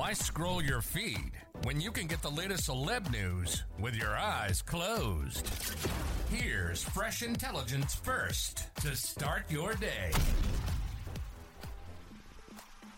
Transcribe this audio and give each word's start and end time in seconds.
Why 0.00 0.14
scroll 0.14 0.62
your 0.62 0.80
feed 0.80 1.32
when 1.64 1.78
you 1.78 1.92
can 1.92 2.06
get 2.06 2.22
the 2.22 2.30
latest 2.30 2.70
celeb 2.70 3.12
news 3.12 3.64
with 3.78 3.94
your 3.94 4.16
eyes 4.16 4.62
closed? 4.62 5.46
Here's 6.30 6.82
fresh 6.82 7.22
intelligence 7.22 7.96
first 7.96 8.74
to 8.76 8.96
start 8.96 9.42
your 9.50 9.74
day. 9.74 10.10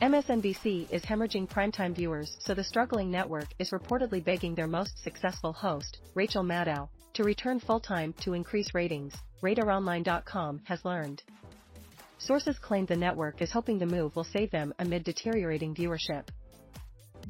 MSNBC 0.00 0.92
is 0.92 1.02
hemorrhaging 1.02 1.48
primetime 1.48 1.92
viewers, 1.92 2.36
so 2.38 2.54
the 2.54 2.62
struggling 2.62 3.10
network 3.10 3.48
is 3.58 3.70
reportedly 3.70 4.24
begging 4.24 4.54
their 4.54 4.68
most 4.68 5.02
successful 5.02 5.52
host, 5.52 5.98
Rachel 6.14 6.44
Maddow, 6.44 6.88
to 7.14 7.24
return 7.24 7.58
full-time 7.58 8.14
to 8.20 8.32
increase 8.32 8.74
ratings, 8.74 9.12
RadarOnline.com 9.42 10.60
has 10.66 10.84
learned. 10.84 11.20
Sources 12.18 12.60
claim 12.60 12.86
the 12.86 12.94
network 12.94 13.42
is 13.42 13.50
hoping 13.50 13.80
the 13.80 13.86
move 13.86 14.14
will 14.14 14.22
save 14.22 14.52
them 14.52 14.72
amid 14.78 15.02
deteriorating 15.02 15.74
viewership. 15.74 16.28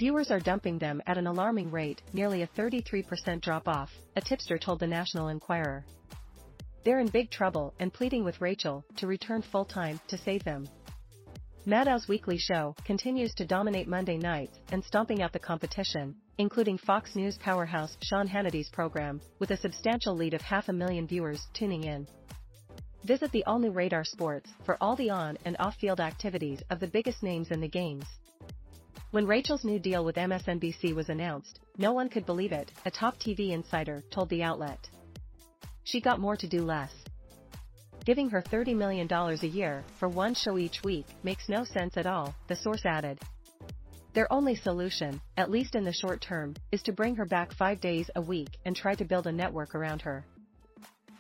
Viewers 0.03 0.33
are 0.33 0.41
dumping 0.41 0.79
them 0.81 1.01
at 1.07 1.17
an 1.17 1.29
alarming 1.29 1.71
rate, 1.71 2.03
nearly 2.13 2.43
a 2.43 2.49
33% 2.49 3.41
drop-off, 3.41 3.89
a 4.17 4.21
tipster 4.21 4.59
told 4.59 4.81
the 4.81 4.87
National 4.89 5.29
Enquirer. 5.29 5.85
They're 6.85 6.99
in 6.99 7.07
big 7.07 7.31
trouble 7.31 7.73
and 7.79 7.93
pleading 7.95 8.25
with 8.25 8.41
Rachel 8.41 8.85
to 8.97 9.07
return 9.07 9.43
full-time 9.43 10.01
to 10.09 10.19
save 10.19 10.43
them. 10.43 10.69
Maddow's 11.67 12.09
weekly 12.09 12.37
show 12.37 12.75
continues 12.85 13.33
to 13.35 13.47
dominate 13.47 13.87
Monday 13.87 14.17
nights 14.17 14.59
and 14.73 14.83
stomping 14.83 15.23
out 15.23 15.33
the 15.33 15.39
competition, 15.39 16.17
including 16.37 16.79
Fox 16.79 17.15
News 17.15 17.39
powerhouse 17.39 17.97
Sean 18.03 18.27
Hannity's 18.27 18.71
program, 18.71 19.21
with 19.39 19.53
a 19.53 19.57
substantial 19.57 20.17
lead 20.17 20.35
of 20.35 20.41
half 20.41 20.69
a 20.69 20.73
million 20.73 21.07
viewers 21.07 21.47
tuning 21.55 21.85
in. 21.85 22.09
Visit 23.05 23.31
the 23.31 23.45
all-new 23.45 23.71
Radar 23.71 24.03
Sports 24.03 24.51
for 24.65 24.77
all 24.81 24.97
the 24.97 25.11
on- 25.11 25.39
and 25.45 25.57
off-field 25.61 26.01
activities 26.01 26.61
of 26.71 26.81
the 26.81 26.89
biggest 26.89 27.23
names 27.23 27.53
in 27.53 27.61
the 27.61 27.69
games. 27.69 28.07
When 29.13 29.27
Rachel's 29.27 29.63
new 29.63 29.79
deal 29.79 30.07
with 30.07 30.17
MSNBC 30.17 30.95
was 30.95 31.11
announced, 31.11 31.61
no 31.77 31.93
one 31.93 32.09
could 32.09 32.25
believe 32.25 32.51
it, 32.51 32.73
a 32.87 32.91
top 32.91 33.19
TV 33.19 33.51
insider 33.51 34.03
told 34.11 34.31
the 34.31 34.43
outlet. 34.43 34.89
She 35.85 36.01
got 36.01 36.19
more 36.19 36.35
to 36.35 36.47
do 36.47 36.63
less. 36.63 36.95
Giving 38.07 38.31
her 38.31 38.41
$30 38.41 38.75
million 38.75 39.13
a 39.13 39.47
year 39.47 39.85
for 40.01 40.09
one 40.09 40.33
show 40.33 40.57
each 40.57 40.83
week 40.83 41.05
makes 41.23 41.51
no 41.51 41.63
sense 41.63 41.99
at 41.99 42.07
all, 42.07 42.35
the 42.49 42.57
source 42.57 42.87
added. 42.87 43.21
Their 44.15 44.33
only 44.33 44.55
solution, 44.55 45.21
at 45.37 45.51
least 45.51 45.75
in 45.75 45.85
the 45.85 45.93
short 45.93 46.23
term, 46.23 46.55
is 46.71 46.83
to 46.85 46.93
bring 46.93 47.15
her 47.17 47.27
back 47.27 47.53
five 47.53 47.83
days 47.83 48.11
a 48.17 48.23
week 48.23 48.57
and 48.65 48.75
try 48.75 48.95
to 48.95 49.05
build 49.05 49.27
a 49.27 49.33
network 49.33 49.75
around 49.75 50.01
her. 50.01 50.25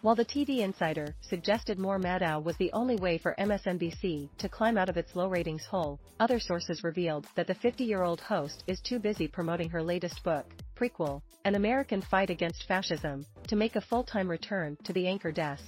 While 0.02 0.16
the 0.16 0.24
TV 0.24 0.58
Insider 0.58 1.14
suggested 1.20 1.78
more 1.78 1.96
Maddow 1.96 2.42
was 2.42 2.56
the 2.56 2.72
only 2.72 2.96
way 2.96 3.18
for 3.18 3.36
MSNBC 3.38 4.30
to 4.36 4.48
climb 4.48 4.76
out 4.76 4.88
of 4.88 4.96
its 4.96 5.14
low 5.14 5.28
ratings 5.28 5.64
hole, 5.64 6.00
other 6.18 6.40
sources 6.40 6.82
revealed 6.82 7.28
that 7.36 7.46
the 7.46 7.54
50-year-old 7.54 8.20
host 8.20 8.64
is 8.66 8.80
too 8.80 8.98
busy 8.98 9.28
promoting 9.28 9.68
her 9.68 9.80
latest 9.80 10.24
book, 10.24 10.44
Prequel, 10.74 11.22
An 11.44 11.54
American 11.54 12.02
Fight 12.02 12.30
Against 12.30 12.66
Fascism, 12.66 13.24
to 13.46 13.54
make 13.54 13.76
a 13.76 13.80
full-time 13.80 14.28
return 14.28 14.76
to 14.82 14.92
the 14.92 15.06
anchor 15.06 15.30
desk. 15.30 15.62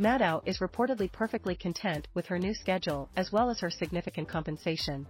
Maddow 0.00 0.40
is 0.46 0.60
reportedly 0.60 1.12
perfectly 1.12 1.54
content 1.54 2.08
with 2.14 2.24
her 2.24 2.38
new 2.38 2.54
schedule 2.54 3.10
as 3.14 3.30
well 3.30 3.50
as 3.50 3.60
her 3.60 3.68
significant 3.68 4.26
compensation. 4.26 5.06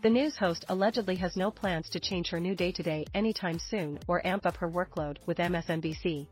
The 0.00 0.10
news 0.10 0.36
host 0.36 0.64
allegedly 0.68 1.16
has 1.16 1.36
no 1.36 1.50
plans 1.50 1.88
to 1.90 1.98
change 1.98 2.28
her 2.28 2.38
new 2.38 2.54
day-to-day 2.54 3.06
anytime 3.14 3.58
soon 3.58 3.98
or 4.06 4.24
amp 4.24 4.46
up 4.46 4.58
her 4.58 4.70
workload 4.70 5.16
with 5.26 5.38
MSNBC. 5.38 6.28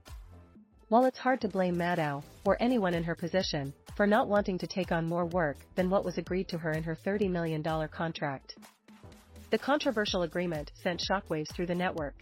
While 0.90 1.06
it's 1.06 1.18
hard 1.18 1.40
to 1.40 1.48
blame 1.48 1.78
Maddow, 1.78 2.22
or 2.44 2.58
anyone 2.60 2.92
in 2.92 3.04
her 3.04 3.14
position, 3.14 3.72
for 3.96 4.06
not 4.06 4.28
wanting 4.28 4.58
to 4.58 4.66
take 4.66 4.92
on 4.92 5.06
more 5.06 5.24
work 5.24 5.56
than 5.76 5.88
what 5.88 6.04
was 6.04 6.18
agreed 6.18 6.46
to 6.48 6.58
her 6.58 6.72
in 6.72 6.82
her 6.82 6.94
$30 6.94 7.30
million 7.30 7.62
contract. 7.88 8.56
The 9.50 9.58
controversial 9.58 10.24
agreement 10.24 10.72
sent 10.82 11.00
shockwaves 11.00 11.50
through 11.54 11.66
the 11.66 11.74
network. 11.74 12.14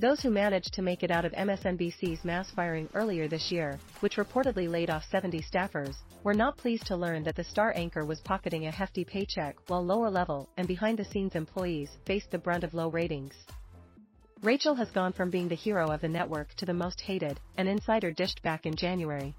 Those 0.00 0.20
who 0.20 0.30
managed 0.30 0.74
to 0.74 0.82
make 0.82 1.04
it 1.04 1.12
out 1.12 1.24
of 1.24 1.30
MSNBC's 1.32 2.24
mass 2.24 2.50
firing 2.50 2.88
earlier 2.94 3.28
this 3.28 3.52
year, 3.52 3.78
which 4.00 4.16
reportedly 4.16 4.68
laid 4.68 4.90
off 4.90 5.04
70 5.08 5.40
staffers, 5.42 5.94
were 6.24 6.34
not 6.34 6.56
pleased 6.56 6.86
to 6.86 6.96
learn 6.96 7.22
that 7.22 7.36
the 7.36 7.44
star 7.44 7.72
anchor 7.76 8.04
was 8.04 8.20
pocketing 8.22 8.66
a 8.66 8.72
hefty 8.72 9.04
paycheck 9.04 9.56
while 9.68 9.84
lower 9.84 10.10
level 10.10 10.48
and 10.56 10.66
behind 10.66 10.98
the 10.98 11.04
scenes 11.04 11.36
employees 11.36 11.96
faced 12.06 12.32
the 12.32 12.38
brunt 12.38 12.64
of 12.64 12.74
low 12.74 12.88
ratings. 12.88 13.34
Rachel 14.42 14.74
has 14.74 14.90
gone 14.90 15.12
from 15.12 15.30
being 15.30 15.46
the 15.46 15.54
hero 15.54 15.92
of 15.92 16.00
the 16.00 16.08
network 16.08 16.52
to 16.54 16.66
the 16.66 16.74
most 16.74 17.00
hated, 17.00 17.38
an 17.56 17.68
insider 17.68 18.10
dished 18.10 18.42
back 18.42 18.66
in 18.66 18.74
January. 18.74 19.36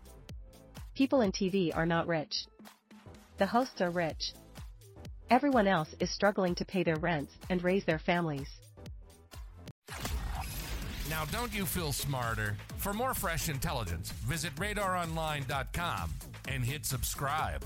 People 0.95 1.19
in 1.19 1.33
TV 1.33 1.75
are 1.75 1.85
not 1.85 2.07
rich. 2.07 2.45
The 3.37 3.45
hosts 3.45 3.81
are 3.81 3.89
rich. 3.89 4.31
Everyone 5.29 5.67
else 5.67 5.89
is 5.99 6.09
struggling 6.09 6.55
to 6.55 6.63
pay 6.63 6.83
their 6.83 6.95
rents 6.95 7.33
and 7.49 7.61
raise 7.61 7.83
their 7.83 7.99
families. 7.99 8.47
Now, 11.09 11.25
don't 11.25 11.53
you 11.53 11.65
feel 11.65 11.91
smarter? 11.91 12.55
For 12.77 12.93
more 12.93 13.13
fresh 13.13 13.49
intelligence, 13.49 14.09
visit 14.25 14.55
radaronline.com 14.55 16.11
and 16.47 16.63
hit 16.63 16.85
subscribe. 16.85 17.65